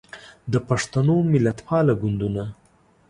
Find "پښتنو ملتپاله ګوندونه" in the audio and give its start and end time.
0.69-2.43